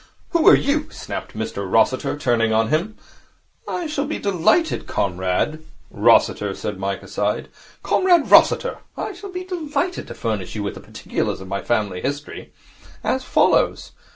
[0.31, 2.95] 'Who are you?' snapped Mr Rossiter, turning on him.
[3.67, 7.49] 'I shall be delighted, Comrade' 'Rossiter,' said Mike, aside.
[7.83, 8.79] 'Comrade Rossiter.
[8.97, 12.51] I shall be delighted to furnish you with particulars of my family history.
[13.03, 13.91] As follows.